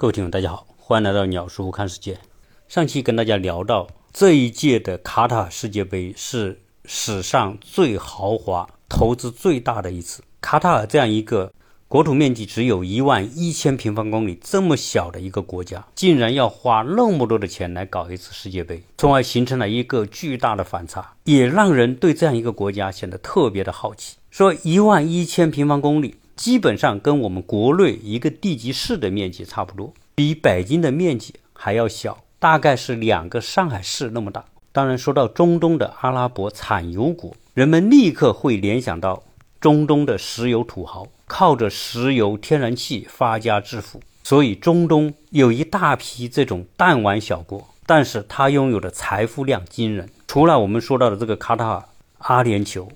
[0.00, 2.20] 各位听众，大家好，欢迎来到鸟叔看世界。
[2.68, 10.22] 上期跟大家聊到，这一届的卡塔尔世界杯是史上最豪华、投资最大的一次。
[10.40, 11.52] 卡塔尔这样一个
[11.88, 24.18] 国土面积只有一万一千平方公里这么小的一个国家，竟然要花那么多的钱来搞一次世界杯，从而形成了一个巨大的反差，也让人对这样一个国家显得特别的好奇。
[24.30, 26.14] 说一万一千平方公里。
[26.38, 34.44] 基本上跟我们国内一个地级市的面积差不多，比北京的面积还要小，大概是两个上海市那么大。
[34.70, 39.24] 当然，说到中东的阿拉伯产油国，人们立刻会联想到
[39.60, 44.00] 中东的石油土豪，靠着石油、天然气发家致富。
[44.22, 50.08] 所以，中东有一大批这种弹丸小国，但是它拥有的财富量惊人。
[50.28, 51.84] 除了我们说到的这个卡塔尔、
[52.18, 52.88] 阿联酋、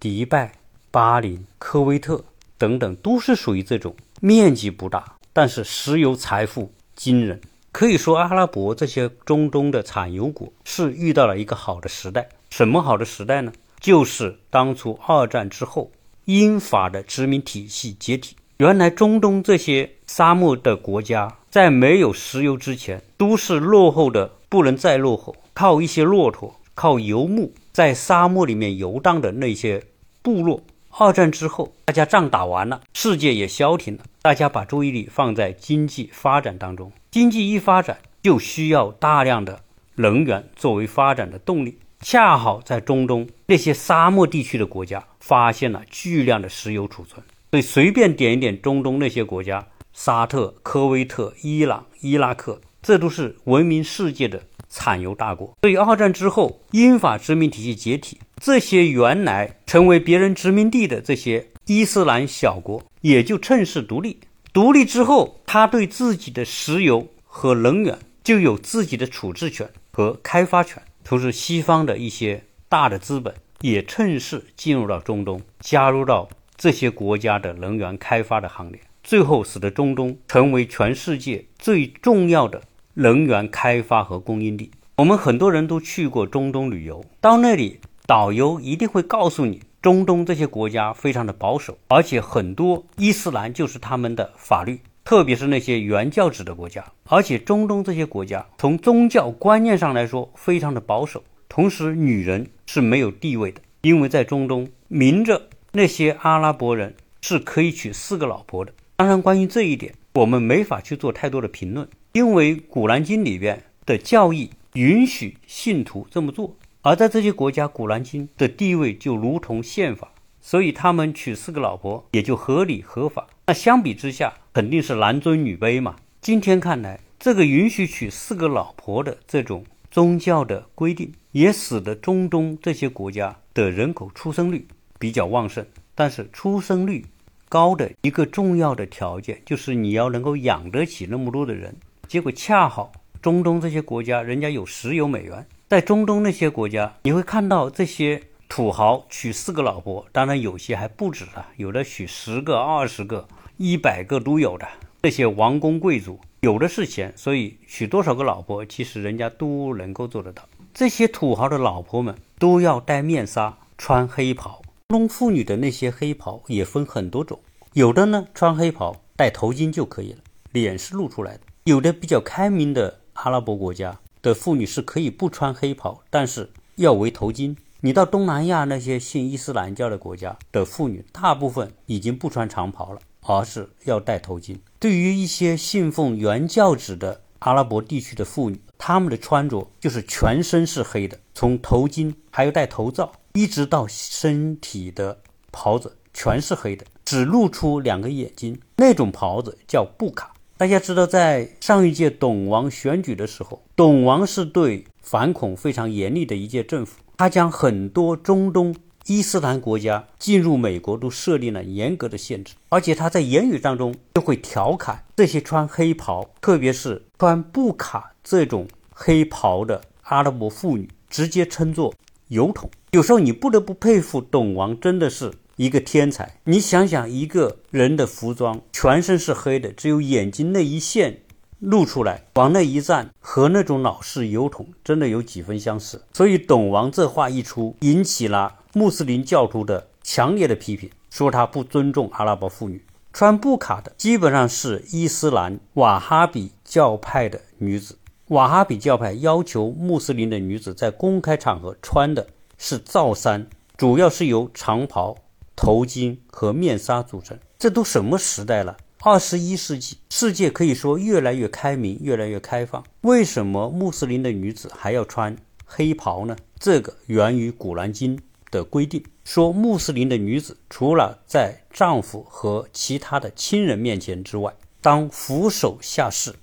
[0.00, 0.54] 迪拜、
[0.90, 2.24] 巴林、科威特。
[2.58, 7.40] 等等，都是属于这种面积不大，但是石油财富惊人。
[7.70, 12.28] 可以说，阿拉伯这些中东的产油国是遇到了一个好的时代。
[12.50, 13.52] 什么好的时代呢？
[13.78, 15.92] 就是当初二战之后，
[16.24, 18.34] 英法的殖民体系解体。
[18.56, 29.84] 原来中东这些沙漠的国家，在没有石油之前，都是落后的不能再落后，靠一些骆驼、靠游牧在沙漠里面游荡的那些
[30.22, 30.60] 部落。
[30.90, 36.90] 二战之后，大家仗打完了，世界也消停了，大家把注意力放在经济发展当中。
[37.10, 39.60] 经济一发展，就需要大量的
[39.96, 41.78] 能源作为发展的动力。
[42.00, 54.42] 恰好在中东那些沙漠地区的国家发现了巨量的石油储存，所以随便点一点中东那些国家，沙特、科威特、伊朗、伊拉克，这都是闻名世界的。
[54.70, 64.20] 产油大国，所以二战之后，英法殖民体系解体，这些原来成为别人殖民地的这些伊斯兰小国，也就趁势独立。
[64.52, 70.82] 独立之后，他对自己的石油和能源就有自己的处置权和开发权。
[71.04, 82.62] 同时，西方的一些大的资本也趁势进入到中东，加入到这些国家的能源开发的行列，最后使得中东成为全世界最重要的。
[82.94, 108.72] 能源开发和供应地，我们很多人都去过中东旅游，到那里导游一定会告诉你，中东这些国家非常的保守，而且很多伊斯兰就是他们的法律，特别是那些原教旨的国家，而且中东这些国家从宗教观念上来说非常的保守，同时女人是没有地位的，因为在中东明着那些阿拉伯人是可以娶四个老婆的。
[108.96, 111.86] 当然，关于这一点，我们没法去做太多的评论。
[112.12, 123.26] 因为《古兰经》里边的教义允许信徒这么做，而在这些国家，《古兰经》的地位就如同宪法，所以他们娶四个老婆也就合理合法。
[123.46, 125.96] 那相比之下，肯定是男尊女卑嘛。
[126.20, 134.66] 今天看来，这个允许娶四个老婆的这种宗教的规定，也使得中东这些国家的人口出生率
[135.00, 135.66] 比较旺盛。
[135.96, 137.04] 但是，出生率
[137.48, 141.76] 高的一个重要的条件，就是你要能够养得起那么多的人。
[142.06, 154.66] 结果恰好中东这些国家，人家有石油美元，在中东那些国家，你会看到这些土豪娶四个老婆，当然有些还不止啊，有的娶十个、二十个、一百个都有的。
[155.02, 160.42] 这些王公贵族有的是钱，所以娶多少个老婆，其实人家都能够做得到。
[160.72, 164.62] 这些土豪的老婆们都要戴面纱、穿黑袍。
[164.88, 167.38] 中妇女的那些黑袍也分很多种，
[167.74, 171.40] 有的呢穿黑袍戴头巾就可以了，脸是露出来的。
[171.64, 177.56] 有的比较开明的阿拉伯国家的妇女是可以不穿黑袍，但是要围头巾。
[177.80, 184.56] 你到东南亚那些信伊斯兰教的国家的妇女，大部分已经不穿长袍了，而是要戴头巾。
[184.80, 195.20] 对于一些信奉原教旨的阿拉伯地区的妇女，她们的穿着就是全身是黑的，从头巾还有戴头罩，一直到身体的
[195.52, 198.60] 袍子全是黑的，只露出两个眼睛。
[198.76, 200.34] 那种袍子叫布卡。
[200.58, 208.74] 大家知道，在上一届董王选举的时候，董王是对反恐非常严厉的一届政府，他将很多中东
[209.06, 221.94] 伊斯兰国家进入美国都设立了严格的限制，而且他在言语当中就会调侃这些穿黑袍，特别是穿布卡这种黑袍的阿拉伯妇女，直接称作
[222.26, 222.68] 油桶。
[222.90, 225.30] 有时候你不得不佩服董王，真的是。
[225.58, 231.22] 一个天才，你想想，一个人的服装全身是黑的，只有眼睛那一线
[231.58, 236.00] 露出来，往那一站，和那种老式油桶真的有几分相似。
[236.12, 242.84] 所以，董王这话一出，引起了穆斯林教徒的强烈的批评，说他不尊重阿拉伯妇女。
[243.12, 247.98] 穿布卡的基本上是伊斯兰瓦哈比教派的女子。
[248.28, 252.28] 瓦哈比教派要求穆斯林的女子在公开场合穿的
[252.58, 255.16] 是罩衫，主要是由长袍、
[255.58, 257.36] 头巾和面纱组成。
[257.58, 258.76] 这都什么时代了？
[259.00, 262.84] 二十一世纪，世界可以说越来越开明，越来越开放。
[263.00, 266.36] 为什么穆斯林的女子还要穿黑袍呢？
[266.60, 268.16] 这个源于《古兰经》
[268.52, 269.02] 的规定。
[269.24, 276.34] 说穆斯林的女子除了在丈夫和其他的亲人面前之外，当俯首下视，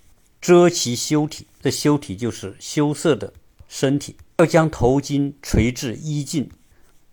[0.41, 1.47] 遮其羞体。
[1.61, 3.33] 这羞体就是羞涩的
[3.67, 4.17] 身体。
[4.37, 6.49] 要将头巾垂至衣襟，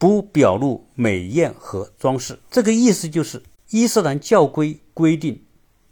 [0.02, 2.37] 不表露美艳和装饰。
[2.50, 3.40] 这个意思就是，
[3.70, 5.40] 伊斯兰教规规定，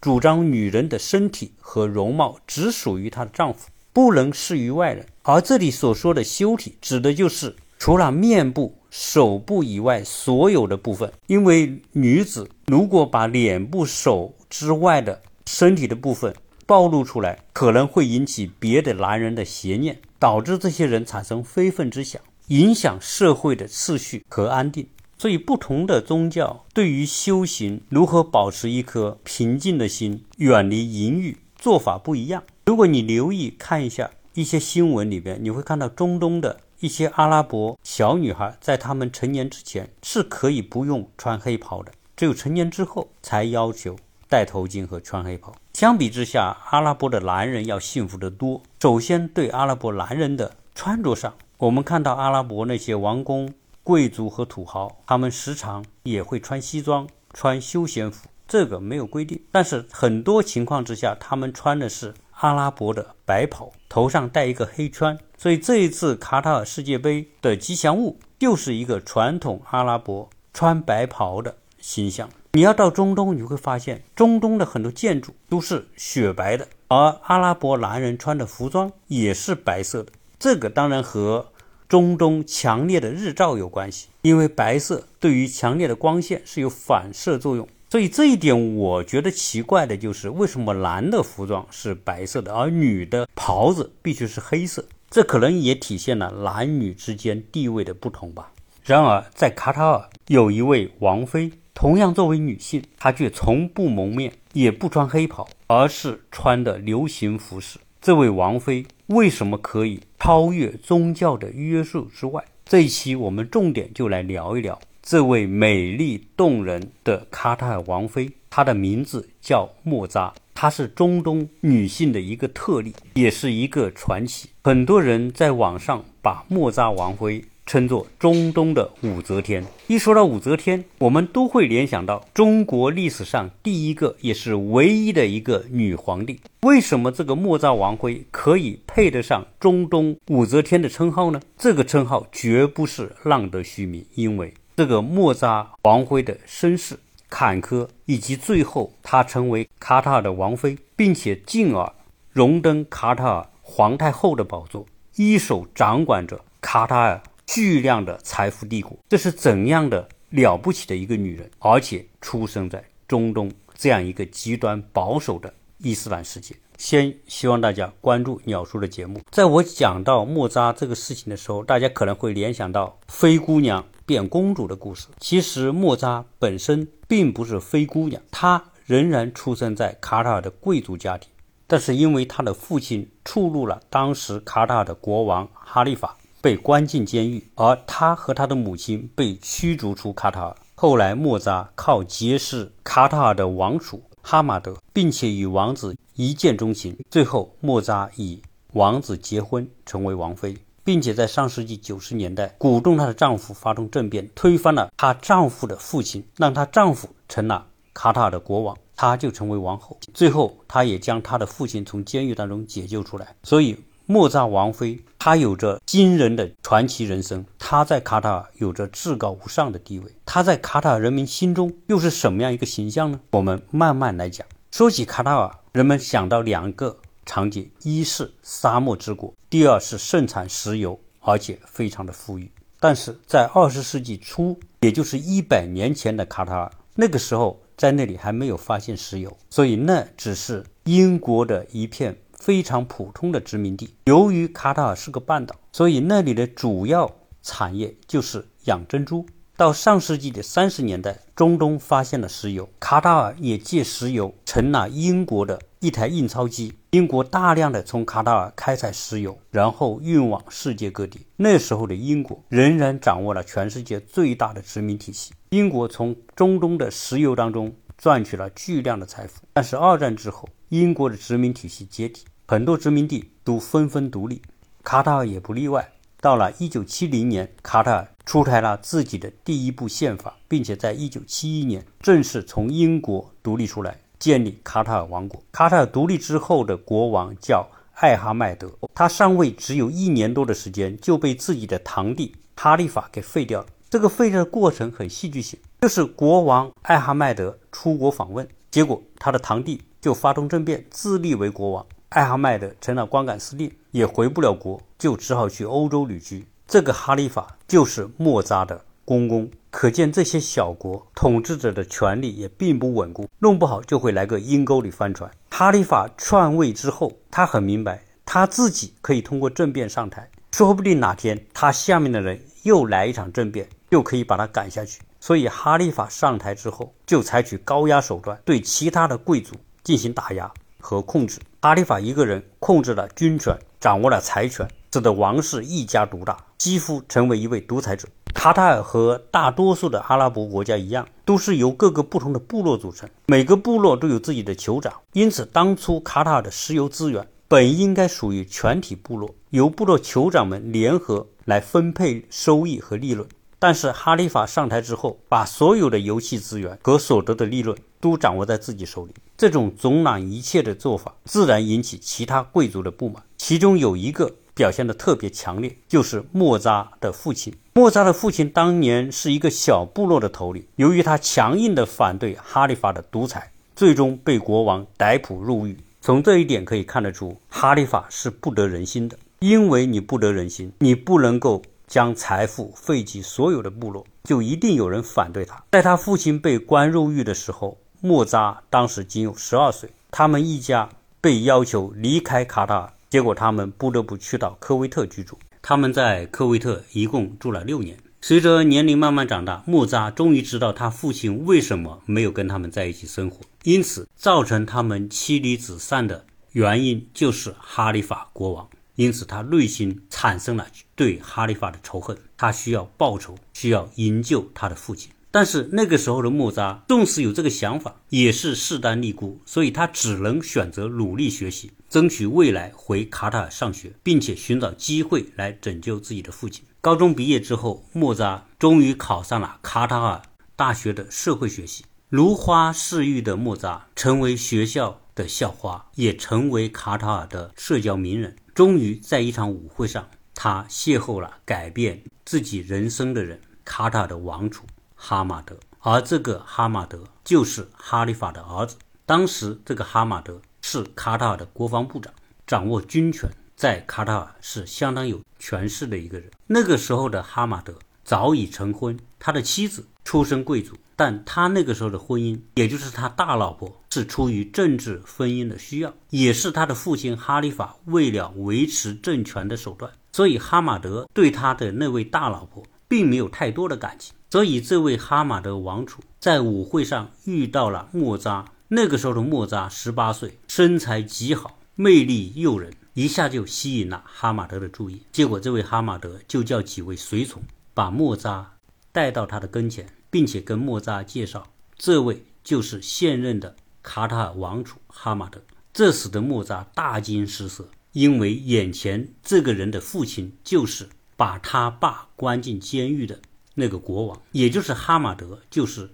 [0.00, 5.06] 主张女人的身体和容貌只属于她的丈夫，不能示于外人。
[5.22, 8.74] 而这里所说的羞体，指的就是除了面部。
[8.90, 16.34] 手部以外所有的部分，因为女子如果把脸部、手之外的身体的部分
[16.66, 22.20] 暴露出来，可能会引起别的男人的邪念，导致这些人产生非分之想，
[22.50, 24.88] 影响社会的秩序和安定。
[25.17, 32.43] 所以，不同的宗教对于修行如何保持一颗平静的心，远离淫欲，做法不一样。
[32.67, 36.61] 如果你留意看一下一些新闻里边，你会看到中东的。
[36.81, 43.94] 一些阿拉伯小女孩在她们成年之前是可以不用穿黑袍的，只有成年之后才要求
[44.31, 45.55] 戴头巾和穿黑袍。
[45.75, 48.62] 相比之下，阿拉伯的男人要幸福得多。
[48.81, 53.52] 首先，对阿拉伯男人的穿着上，我们看到阿拉伯那些王公、
[53.82, 59.38] 贵族和土豪，他们时常也会穿西装、穿休闲服，这个没有规定。
[59.52, 65.18] 但是很多情况之下，他们穿的是阿拉伯的白袍，头上戴一个黑圈。
[65.36, 72.30] 所以这一次卡塔尔世界杯的吉祥物就是一个传统阿拉伯穿白袍的形象。
[72.52, 80.10] 你要到中东，你会发现中东的很多建筑都是雪白的，而阿拉伯男人穿的服装也是白色的。
[80.40, 81.52] 这个当然和
[81.87, 87.69] 中东强烈的日照有关系，因为白色对于强烈的光线是有反射作用。
[87.90, 94.87] 所以这一点我觉得奇怪的就是，为什么男的服装是白色的，而女的袍子必须是黑色？
[95.10, 98.50] 这可能也体现了男女之间地位的不同吧。
[98.82, 107.78] 然而，在卡塔尔有一位王妃，同样作为女性，她却从不蒙面，也不穿黑袍，而是穿的流行服饰。
[108.02, 112.43] 这位王妃为什么可以超越宗教的约束之外？
[112.64, 120.32] 这一期我们重点就来聊一聊这位美丽动人的卡塔尔王妃，她的名字叫莫扎。
[120.55, 124.49] 她是中东女性的一个特例，也是一个传奇。
[124.64, 129.64] 很多人在网上把莫扎王妃称作中东的武则天。
[129.87, 136.40] 一说到武则天，我们都会联想到中国历史上第一个也是唯一的一个女皇帝。
[136.62, 141.40] 为什么这个莫扎王妃可以配得上中东武则天的称号呢？
[141.56, 146.99] 这个称号绝不是浪得虚名，因为这个莫扎王妃的身世。
[147.28, 151.93] 坎坷，以及最后她成为卡塔尔的王妃，并且进而
[152.32, 154.84] 荣登卡塔尔皇太后的宝座，
[155.14, 158.97] 一手掌管着卡塔尔巨量的财富帝国。
[159.08, 161.50] 这是怎样的了不起的一个女人？
[161.58, 166.55] 而且出生在中东这样一个极端保守的伊斯兰世界。
[166.79, 169.21] 先希望大家关注鸟叔的节目。
[169.33, 175.09] 在我讲到莫扎这个事情的时候，大家可能会联想到灰姑娘变公主的故事。
[175.19, 181.28] 其实莫扎本身并不是灰姑娘，她仍然出生在卡塔尔的贵族家庭，
[181.66, 190.56] 但是因为她的父亲触怒了当时卡塔尔的国王哈利法，被关进监狱，而她和她的母亲被驱逐出卡塔尔。
[190.75, 194.02] 后来莫扎靠结识卡塔尔的王储。
[194.23, 198.38] 哈马德，并且与王子一见钟情，最后莫扎与
[198.75, 200.54] 王子结婚，成为王妃，
[200.85, 209.99] 并且在上世纪九十年代鼓动她的丈夫发动政变，推翻了她丈夫的父亲，让她丈夫成了卡塔尔的国王，她就成为王后。
[210.12, 213.35] 最后，她也将她的父亲从监狱当中解救出来。
[213.42, 213.75] 所以。
[214.06, 217.44] 莫扎王妃，他有着惊人的传奇人生。
[217.58, 220.10] 他在卡塔尔有着至高无上的地位。
[220.24, 223.20] 他在卡塔尔人民心中又是什么样一个形象呢？
[223.32, 224.46] 我们慢慢来讲。
[224.70, 226.96] 说起卡塔尔，人们想到两个
[227.26, 232.50] 场景：一是沙漠之国，第二是盛产石油，而且非常的富裕。
[232.80, 242.16] 但是在二十世纪初，也就是一百年前的卡塔尔，那个时候在那里还没有发现石油，所以那只是英国的一片。
[242.40, 243.94] 非常普通的殖民地。
[244.06, 249.25] 由于卡塔尔是个半岛，所以那里的主要产业就是养珍珠。
[249.56, 256.73] 到上世纪的三十年代，中东发现了石油，卡塔尔也借石油成了英国的一台印钞机。
[256.92, 261.26] 英国大量的从卡塔尔开采石油，然后运往世界各地。
[261.37, 265.32] 那时候的英国仍然掌握了全世界最大的殖民体系。
[265.50, 269.42] 英国从中东的石油当中赚取了巨量的财富。
[269.52, 274.40] 但是二战之后，英国的殖民体系解体，很多殖民地都纷纷独立，
[274.84, 275.92] 卡塔尔也不例外。
[276.20, 285.42] 到了一九七零年，卡塔尔出台了自己的第一部宪法，并且在一九七一年正式从英国独立出来，建立卡塔尔王国。
[285.50, 293.66] 卡塔尔独立之后的国王叫艾哈迈德，他上位只有一年多的时间，就被自己的堂弟哈利法给废掉了。
[293.88, 301.86] 这个废掉的过程很戏剧性，就是国王艾哈迈德出国访问，结果他的堂弟就发动政变，自立为国王。
[302.10, 306.44] 艾哈迈德成了光杆司令，也回不了国，就只好去欧洲旅居。
[306.66, 315.30] 这个哈利法就是莫扎的公公，可见这些小国统治者的权力也并不稳固，弄不好就会来个阴沟里翻船。
[315.50, 325.00] 哈利法篡位之后，他很明白他自己可以通过政变上台，说不定哪天他下面的人又来一场政变，就可以把他赶下去。
[325.20, 330.50] 所以哈利法上台之后，就采取高压手段对其他的贵族进行打压。
[330.82, 338.08] 和控制，哈利法一个人控制了军权，掌握了财权，使得王室一家独大，几乎成为一位独裁者。
[338.32, 344.90] 卡塔尔和大多数的阿拉伯国家一样，都是由各个不同的部落组成，每个部落都有自己的酋长。
[345.12, 353.28] 因此，当初卡塔尔的石油资源本应该属于全体部落，由部落酋长们联合来分配收益和利润。
[353.61, 359.12] 但是哈利法上台之后，把所有的油气资源和所得的利润都掌握在自己手里。
[359.37, 363.23] 这种总揽一切的做法，自然引起其他贵族的不满。
[363.37, 367.52] 其中有一个表现的特别强烈，就是莫扎的父亲。
[367.75, 375.76] 莫扎的父亲当年是一个小部落的头领，由于他强硬的反对哈利法的独裁，最终被国王逮捕入狱。
[376.00, 379.19] 从这一点可以看得出，哈利法是不得人心的。
[379.40, 381.61] 因为你不得人心，你不能够。
[381.90, 385.64] 将财富废弃所有的部落，就一定有人反对他。
[385.73, 390.88] 在他父亲被关入狱的时候，莫扎当时仅有十二岁，他们一家
[391.20, 395.37] 被要求离开卡塔尔，结果他们不得不去到科威特居住。
[395.61, 397.99] 他们在科威特一共住了六年。
[398.23, 408.68] 随着年龄慢慢长大，莫扎终于知道他父亲为什么没有跟他们在一起生活，因此造成他们妻离子散的原因就是哈里法国王。
[409.00, 412.14] 因此，他内心产生了对哈利法的仇恨。
[412.37, 415.11] 他需要报仇，需要营救他的父亲。
[415.30, 426.62] 但是那个时候的莫扎，纵使有这个想法，也是势单力孤，所以他只能选择努力学习，争取未来回卡塔尔上学，并且寻找机会来拯救自己的父亲。
[426.83, 430.21] 高中毕业之后，莫扎终于考上了卡塔尔
[430.54, 431.87] 大学的社会学系。
[432.11, 438.35] 如花似玉的莫扎成为学校的校花，也成为卡塔尔的社交名人。
[438.52, 445.57] 终于在一场舞会上，他邂逅了改变自己人生的人——卡塔尔的王储哈马德。
[445.79, 448.76] 而这个哈马德就是哈利法的儿子。
[449.07, 452.12] 当时，这个哈马德是卡塔尔的国防部长，
[452.45, 456.29] 掌握军权，在卡塔尔是相当有权势的一个人。
[456.49, 460.75] 那个时候的哈马德早已成婚，他的妻子出身贵族。
[461.00, 469.90] 但他那个时候的婚姻，也就是他大老婆，是出于政治婚姻的需要，也是他的父亲哈里法为了维持政权的手段。
[470.12, 474.14] 所以哈马德对他的那位大老婆并没有太多的感情。
[474.30, 478.45] 所以这位哈马德王储在舞会上遇到了莫扎。
[478.69, 485.00] 那个时候的莫扎十八岁，身材极好，魅力诱人，一下就吸引了哈马德的注意。
[485.11, 487.42] 结果这位哈马德就叫几位随从
[487.73, 488.52] 把莫扎
[488.92, 489.87] 带到他的跟前。
[490.11, 495.40] 并且跟莫扎介绍，这位就是现任的卡塔尔王储哈马德。
[495.73, 503.21] 这使得莫扎大惊失色，因为眼前这个人的父亲就是把他爸关进监狱的
[503.55, 505.93] 那个国王，也就是哈马德，就是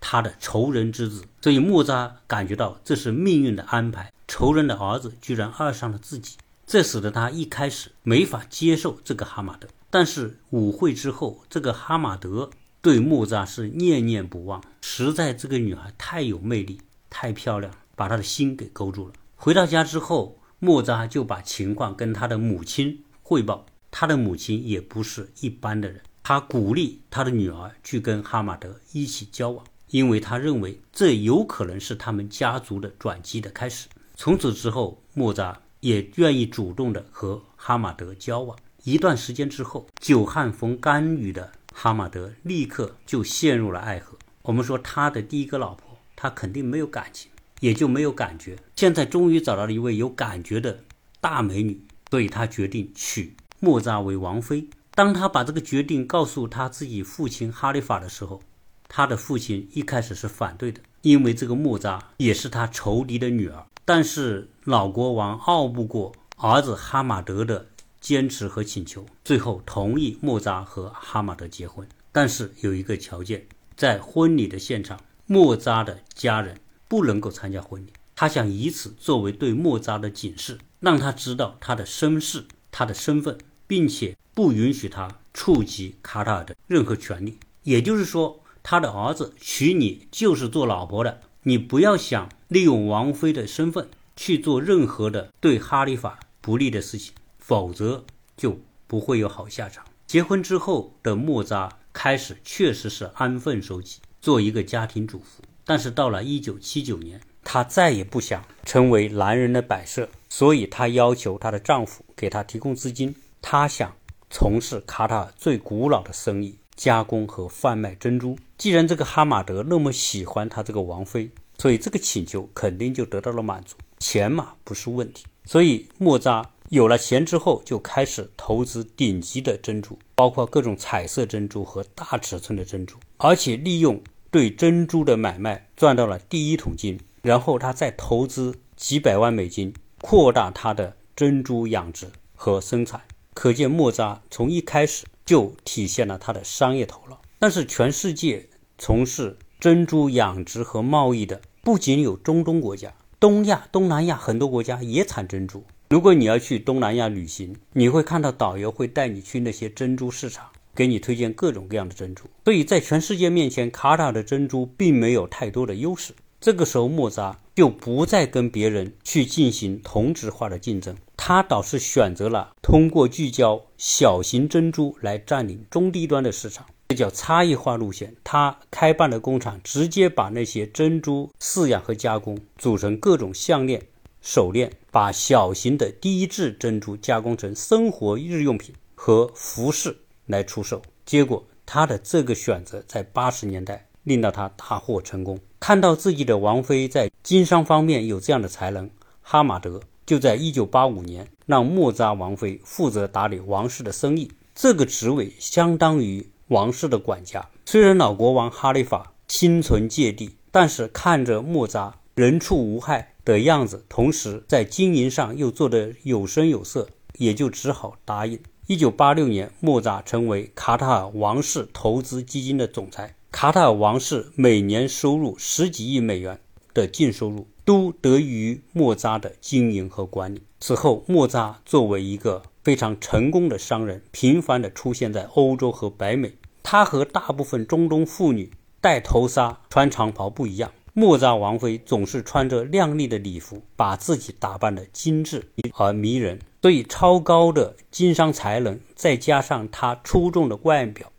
[0.00, 1.24] 他的仇人之子。
[1.42, 9.66] 所以莫扎感觉到这是命运的安排，仇人的儿子居然爱上了自己，这使得他一开始没法接受这个哈马德。
[9.90, 12.50] 但是舞会之后，这个哈马德。
[12.86, 19.14] 对莫扎是念念不忘，实在这个女孩太有魅力，太漂亮，把他的心给勾住了。
[19.34, 23.66] 回到家之后，莫扎就把情况跟他的母亲汇报。
[23.90, 33.88] 他的母亲也不是一般的人，他鼓励他的女儿去跟哈马德一起交往，因为他认为这有可能是他们家族的转机的开始。
[34.14, 38.56] 从此之后，莫扎也愿意主动的和哈马德交往。
[38.84, 41.50] 一段时间之后，久旱逢甘雨的。
[41.78, 44.16] 哈马德立刻就陷入了爱河。
[44.40, 47.30] 我们说他的第一个老婆，他肯定没有感情，
[47.60, 48.56] 也就没有感觉。
[48.76, 50.84] 现在终于找到了一位有感觉的
[51.20, 51.78] 大美女，
[52.10, 54.68] 所以他决定娶莫扎为王妃。
[54.92, 58.40] 当他把这个决定告诉他自己父亲哈利法的时候，
[58.88, 63.66] 他的父亲一开始是反对的，因为这个莫扎也是他仇敌的女儿。
[63.84, 67.66] 但是老国王拗不过儿子哈马德的
[68.06, 71.84] 坚持和请求，最后同意莫扎和哈马德结婚。
[72.12, 73.44] 但是有一个条件，
[73.76, 77.92] 在婚礼的现场，莫扎的家人不能够参加婚礼。
[78.14, 83.36] 他想以此作为对莫扎的警示，让他知道他的身世、他的身份，
[83.66, 87.36] 并且不允许他触及卡塔尔的任何权利。
[87.64, 88.40] 也就是说。
[88.68, 97.14] 他的儿子娶你就是做老婆的，你不要想利用王妃的身份去做任何的对哈利法不利的事情，
[97.46, 98.04] 否则
[98.36, 99.84] 就不会有好下场。
[100.04, 105.44] 结婚之后的莫扎开始确实是安分守己，做一个家庭主妇。
[105.64, 113.94] 但是到了一九七九年，她再也不想成为男人的摆设，所以她要求她的丈夫给她提供资金，她想
[114.28, 116.58] 从事卡塔尔最古老的生意。
[116.74, 118.36] 加工和贩卖珍珠。
[118.58, 123.76] 既然这个哈马德那么喜欢他这个王妃，所以这个请求肯定就得到了满足。
[123.98, 136.98] 钱嘛不是问题，所以莫扎有了钱之后，就开始投资顶级的珍珠，包括各种彩色珍珠和大尺寸的珍珠，而且利用对珍珠的买卖赚到了第一桶金。
[137.22, 143.00] 然后他再投资几百万美金，扩大他的珍珠养殖和生产。
[143.34, 145.04] 可见莫扎从一开始。
[145.26, 147.20] 就体现了他的商业头脑。
[147.40, 155.64] 但是，全世界从事珍珠养殖和贸易的不仅有中东国家，东亚、东南亚很多国家也产珍珠。
[155.88, 162.24] 如果你要去东南亚旅行，你会看到导游会带你去那些珍珠市场，给你推荐各种各样的珍珠。
[162.44, 166.12] 所以在全世界面前，卡塔尔的珍珠并没有太多的优势。
[166.40, 170.96] 这个时候，莫扎就不再跟别人去进行同质化的竞争。
[171.16, 178.14] 他倒是选择了通过聚焦小型珍珠来占领中低端的市场，这叫差异化路线。
[178.24, 183.82] 他开办的工厂直接把那些珍珠饲养和加工，组成各种项链、
[184.20, 190.80] 手链，把小型的低质珍珠加工成生活日用品和服饰来出售。
[191.04, 195.38] 结果，他的这个选择在八十年代令到他大获成功。
[195.60, 198.88] 看到自己的王妃在经商方面有这样的才能，
[199.20, 199.82] 哈马德。
[200.06, 207.46] 就在一九八五年，让莫扎王妃负责打理王室的生意，这个职位相当于王室的管家。
[207.66, 218.40] 虽然老国王哈利法心存芥蒂，但是看着莫扎人畜无害的样子，同时在经营上又做得有声有色，也就只好答应。
[218.66, 226.40] 一九八六年，莫扎成为卡塔尔王室投资基金的总裁，卡塔尔王室每年收入十几亿美元
[226.72, 227.46] 的净收入。
[227.66, 230.40] 都得益于莫扎的经营和管理。
[230.60, 236.34] 此后，莫扎作为一个非常成功的商人，频繁地出现在欧洲和北美。
[236.62, 240.70] 他和大部分中东妇女戴头纱、穿长袍不一样。
[240.98, 246.38] 莫扎王妃总是穿着靓丽的礼服，把自己打扮得精致而迷人。
[246.62, 251.12] 所以，超高的经商才能，再加上她出众的外表、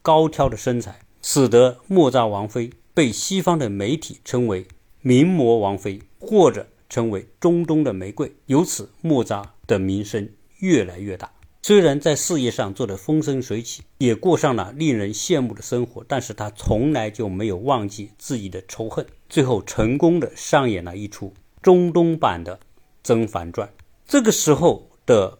[0.00, 4.66] 高挑的身材，使得莫扎王妃被西方的媒体称为。
[5.02, 10.30] 名模王妃，或者称为中东的玫瑰，由此莫扎的名声
[10.60, 11.30] 越来越大。
[11.62, 19.06] 虽然在事业上做得风生水起，也过上了令人羡慕的生活，但是他从来就没有忘记自己的仇恨。
[19.28, 22.56] 最后，成功的上演了一出中东版的
[23.02, 23.68] 《甄嬛传》。
[24.06, 25.38] 这个时候的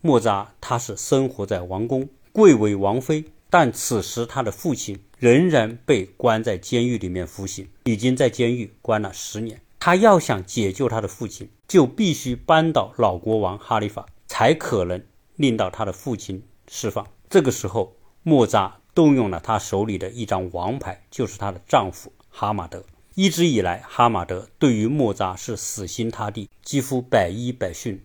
[0.00, 4.98] 莫扎，他是生活在王宫，贵为王妃，但此时他的父亲。
[5.18, 9.60] 仍然被关在监狱里面服刑，已经在监狱关了十年。
[9.78, 15.00] 他要想解救他的父亲，就必须扳倒老国王哈里法，才可能
[15.42, 17.06] 令到他的父亲释放。
[17.28, 22.84] 这个时候，莫扎动用了他手里的一张王牌，就是她的丈夫哈马德。
[23.14, 28.00] 一直以来，哈马德对于莫扎是死心塌地，几乎百依百顺，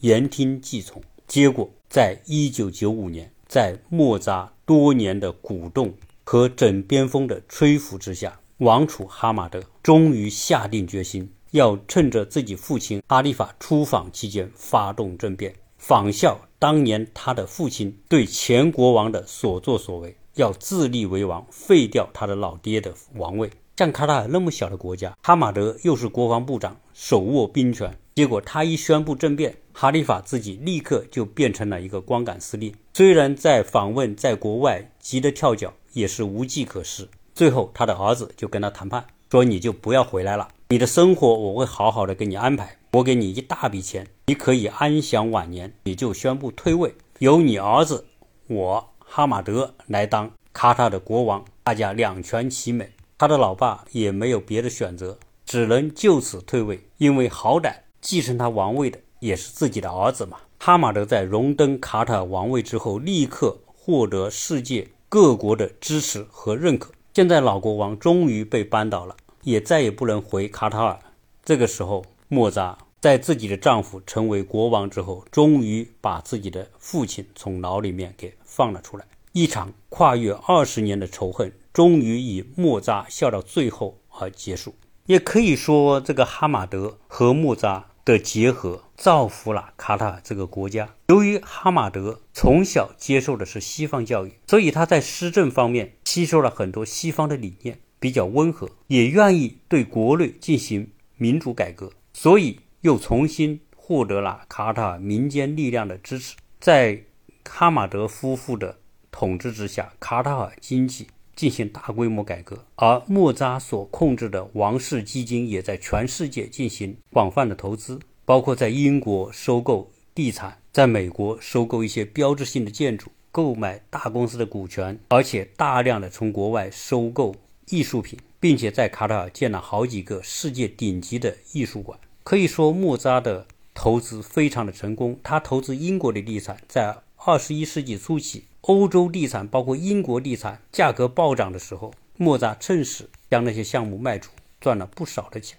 [0.00, 1.02] 言听计从。
[1.28, 5.94] 结果，在一九九五年，在莫扎多年的鼓动。
[6.24, 23.50] 和枕边风的吹拂之下，王储哈马德终于下定决心，要趁着自己父亲阿利法出访期间发动政变，仿效当年他的父亲对前国王的所作所为，要自立为王，废掉他的老爹的王位。
[23.78, 32.74] 像卡塔尔那么小的国家，哈马德又是国防部长，手握兵权，结果他一宣布政变，哈里法自己立刻就变成了一个光杆司令。
[32.92, 37.08] 虽然在访问，在国外急得跳脚，也是无计可施。
[37.34, 45.72] 最后，他的儿子就跟他谈判，说：“你就不要回来了，你的生活我会好好的给你安排，我给你一大笔钱，你可以安享晚年。
[45.84, 48.04] 你就宣布退位，由你儿子
[48.48, 60.38] 我哈马德来当卡塔的国王，大家两全其美。”他的老爸也没有别的选择，只能就此退位，因为好歹继承他王位的也是自己的儿子嘛。
[60.58, 66.90] 哈马德在荣登卡塔尔王位之后，立刻获得世界各国的支持和认可。
[67.14, 70.98] 现在老国王终于被扳倒了，也再也不能回卡塔尔。
[71.44, 79.04] 这个时候，莫扎在自己的丈夫成为国王之后，终于把自己的父亲从牢里面给放了出来。
[79.32, 81.52] 一场跨越二十年的仇恨。
[81.72, 84.74] 终于以莫扎笑到最后而结束，
[85.06, 90.96] 也可以说这个哈马德和莫扎的结合造福了卡塔尔这个国家。
[91.06, 106.36] 由于哈马德从小接受的是西方教育，所以他在施政方面吸收了很多西方的理念，比较温和，也愿意对国内进行民主改革，所以又重新获得了卡塔尔民间力量的支持。
[106.60, 107.02] 在
[107.48, 108.78] 哈马德夫妇的
[109.10, 111.06] 统治之下，卡塔尔经济。
[111.34, 127.34] 进行大规模改革，而莫扎所控制的王室基金也在全世界进行广泛的投资，包括在英国收购地产，在美国收购一些标志性的建筑，购买大公司的股权，而且大量的从国外收购
[127.70, 131.98] 艺术品，并且在卡塔尔建了好几个世界顶级的艺术馆。
[132.22, 135.18] 可以说，莫扎的投资非常的成功。
[135.22, 138.44] 他投资英国的地产，在二十一世纪初期。
[138.62, 144.30] 欧洲地产，包括英国地产，价格暴涨的时候，莫扎趁势将那些项目卖出，
[144.60, 145.58] 赚了不少的钱。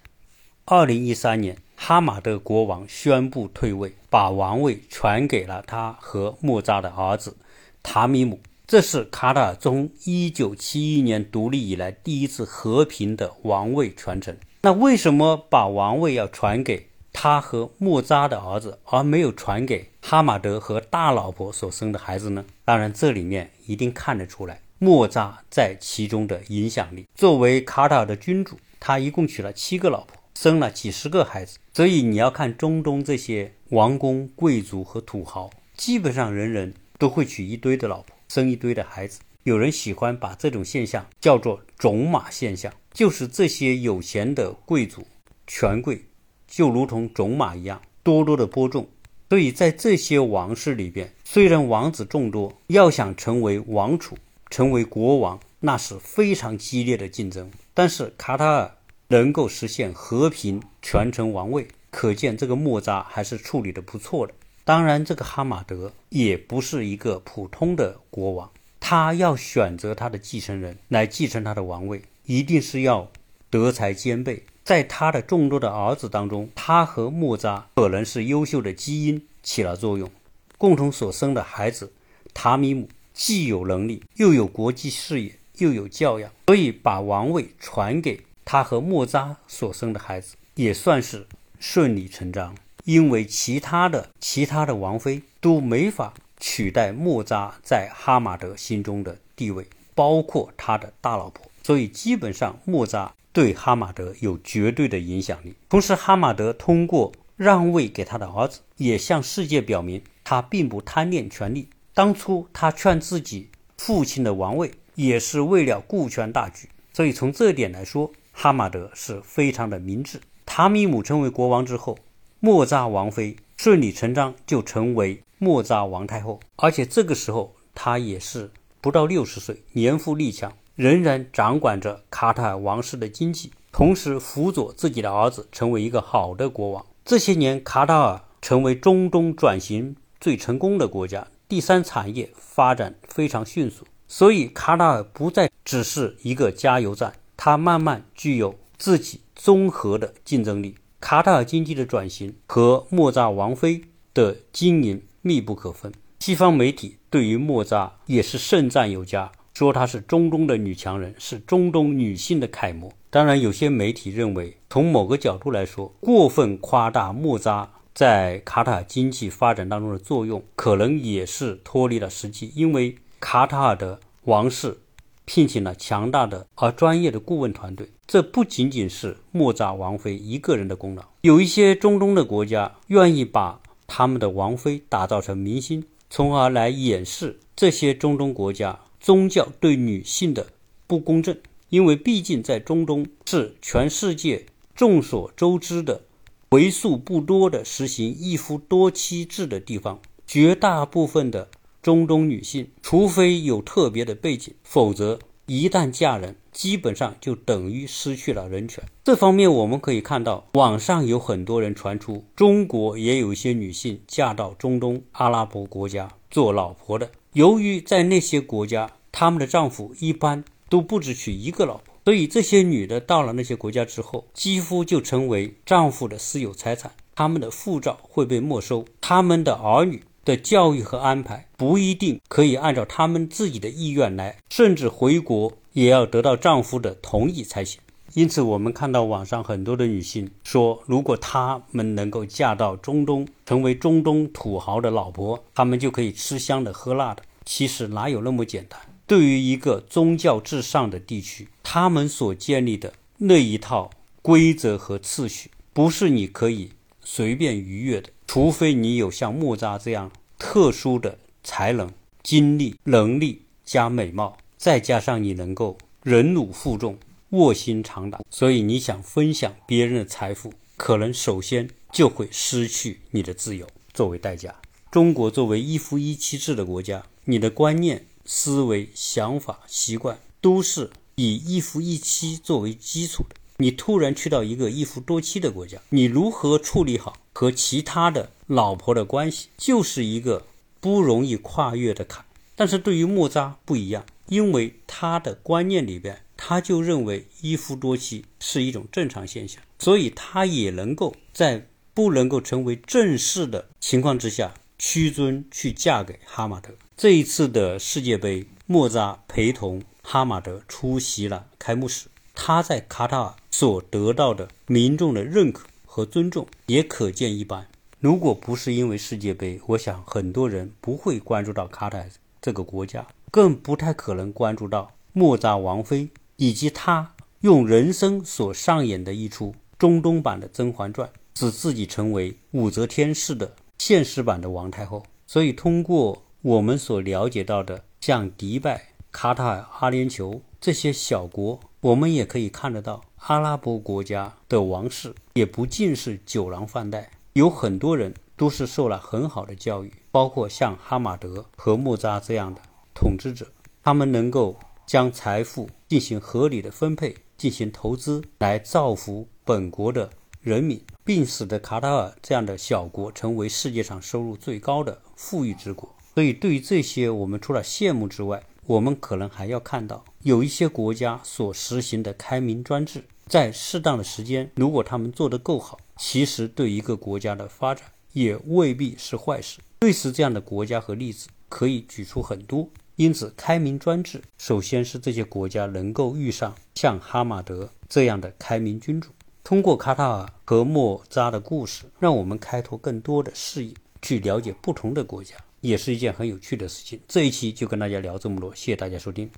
[0.64, 7.36] 二零一三年，哈马德国王宣布退位，把王位传给了他和莫扎的儿子
[7.82, 8.38] 塔米姆。
[8.68, 14.36] 这是卡塔尔从一九七一年独立以来第一次和平的王位传承。
[14.64, 16.86] 那为什么把王位要传给？
[17.12, 22.44] 他和莫扎的儿子，而没有传给哈马德和大老婆所生的孩子呢？
[22.64, 27.06] 当然，这里面一定看得出来莫扎在其中的影响力。
[27.14, 31.58] 作为卡塔尔的君主，他一共娶了七个老婆，生了几十个孩子。
[31.74, 39.20] 所以你要看中东这些王公贵族和土豪，基本上人人都会娶一堆的老婆，生一堆的孩子。
[39.42, 45.06] 有人喜欢把这种现象叫做“种马现象”，就是这些有钱的贵族、
[45.46, 46.04] 权贵。
[46.46, 48.86] 就如同种马一样，多多的播种。
[49.30, 54.18] 所以在这些王室里边，虽然王子众多，要想成为王储、
[54.50, 57.50] 成为国王，那是非常激烈的竞争。
[57.72, 58.76] 但是卡塔尔
[59.08, 64.34] 能够实现和平传承王位，可见这个莫扎还是处理的不错的。
[64.64, 73.10] 当然，这个哈马德也不是一个普通的国王，他要选择他的继承人来继承他的王位，一定是要
[73.50, 74.44] 德才兼备。
[74.64, 80.08] 在他的众多的儿子当中，他和莫扎可能是优秀的基因起了作用，
[80.56, 81.92] 共同所生的孩子
[82.32, 91.26] 塔米姆既有能力，又有国际视野，又有教养，所以把王位传给他和莫扎所生的孩子，也算是
[91.58, 92.54] 顺理成章。
[92.84, 103.12] 因为其他的其他的王妃都没法取代莫扎在哈马德心中的地位，包括他的大老婆，所以基本上莫扎。
[103.34, 105.54] 对哈马德有绝对的影响力。
[105.70, 111.70] 同时，哈马德通过让位给他的儿子，也向世界表明他并不贪恋权力。
[111.94, 113.48] 当初他劝自己
[113.78, 116.68] 父亲的王位，也是为了顾全大局。
[116.92, 120.20] 所以从这点来说，哈马德是非常的明智。
[120.44, 121.96] 塔米姆成为国王之后，
[122.38, 126.38] 莫扎王妃顺理成章就成为莫扎王太后。
[126.56, 128.50] 而且这个时候，他也是
[128.82, 130.52] 不到六十岁，年富力强。
[130.74, 136.84] 仍然掌管着卡塔尔王室的经济，同时辅佐自己的儿子成为一个好的国王。
[137.04, 150.76] 这些年，卡塔尔成为中东转型最成功的国家，第三产业发展非常迅速，所以卡塔尔不再只是一个加油站，它慢慢具有自己综合的竞争力。
[151.00, 153.82] 卡塔尔经济的转型和莫扎王妃
[154.14, 159.32] 的经营密不可分，西方媒体对于莫扎也是盛赞有加。
[159.62, 162.92] 说她是中东的女强人，是中东女性的楷模。
[163.10, 172.50] 当然，有些媒体认为，从某个角度来说，过分夸大莫扎在卡塔尔经济发展当中的作用，可能也是脱离了实际。
[172.56, 174.78] 因为卡塔尔的王室
[175.26, 177.88] 聘请了强大的而专业的顾问团队。
[178.08, 190.46] 这不仅仅是莫扎王妃一个人的功劳，有一些中东的国家愿意把他们的王妃打造成明星，从而来掩饰这些中东国家宗教对女性的
[190.86, 191.36] 不公正。
[191.68, 196.02] 因为毕竟在中东是全世界众所周知的
[196.50, 201.48] 为数不多的实行一夫多妻制的地方，绝大部分的
[201.82, 208.84] 中东女性，除非有特别的背景，否则一旦嫁人，基本上就等于失去了人权。
[209.02, 220.44] 这方面我们可以看到，网上有很多人传出中国也有一些女性嫁到中东阿拉伯国家做老婆的，由于在那些国家，他们的丈夫一般。
[220.72, 226.90] 都不止娶一个老婆，所以这些女的到了那些国家之后，几乎就成为丈夫的私有财产。
[227.14, 237.78] 他们的护照会被没收，他们的儿女的教育和安排不一定可以按照他们自己的意愿来，甚至回国也要得到丈夫的同意才行。
[238.14, 247.22] 因此，我们看到网上很多的女性说，如果她们能够嫁到中东，成为中东土豪的老婆，她们就可以吃香的喝辣的。
[247.46, 248.78] 其实哪有那么简单？
[249.06, 256.70] 对于一个宗教至上的地区，他们所建立的那一套规则和次序，不是你可以
[257.00, 258.10] 随便逾越的。
[258.26, 261.90] 除非你有像莫扎这样特殊的才能、
[262.22, 266.96] 经历、能力加美貌，再加上你能够忍辱负重、
[267.32, 274.54] 卧薪尝胆，所以你想分享别人的财富，可能首先就会失去你的自由作为代价。
[274.90, 278.06] 中国作为一夫一妻制的国家，你的观念。
[278.24, 283.34] 思维、想法、习惯都是以一夫一妻作为基础的。
[283.56, 290.46] 你突然去到一个一夫多妻的国家，你如何处理好和其他的老婆的关系，就是一个
[290.78, 292.24] 不容易跨越的坎。
[292.54, 306.74] 但是对于莫扎不一样，因为他的观念里边，他就认为一夫多妻是一种正常现象，所以他也能够在不能够成为正式的情况之下，屈尊去嫁给哈马德。
[306.94, 312.08] 这一次的世界杯，莫扎陪同哈马德出席了开幕式。
[312.34, 317.66] 他在卡塔尔所得到的民众的认可和尊重也可见一斑。
[317.98, 322.10] 如果不是因为世界杯，我想很多人不会关注到卡塔尔
[322.42, 335.02] 这个国家，更不太可能关注到莫扎王妃以及他用人生所上演的一出中东版的《甄嬛传》，使自己成为武则天式的现实版的王太后。
[335.26, 336.22] 所以通过。
[336.44, 352.60] 我们所了解到的，像迪拜、卡塔尔、阿联酋这些小国，我们也可以看得到，阿拉伯国家的王室也不尽是酒囊饭袋，有很多人都是受了很好的教育，包括像哈马德和莫扎这样的
[352.92, 353.46] 统治者，
[353.84, 354.58] 他们能够
[354.92, 360.10] 将财富进行合理的分配，进行投资，来造福本国的
[360.42, 365.88] 人民，并使得卡塔尔这样的小国成为世界上收入最高的富裕之国。
[366.14, 379.60] 所以，对于这些，我们除了羡慕之外，我们可能还要看到，有一些国家所实行的开明专制，在适当的时间，如果他们做得够好，其实对一个国家的发展也未必是坏事。
[379.80, 382.68] 类似这样的国家和例子可以举出很多。
[383.02, 389.10] 因此，开明专制首先是这些国家能够遇上像哈马德这样的开明君主。
[389.42, 395.34] 通过卡塔尔和莫扎的故事，让我们开拓更多的视野，去了解不同的国家。
[395.62, 397.00] 也是一件很有趣的事情。
[397.08, 399.28] 这一期就跟大家聊这么多，谢谢大家收听。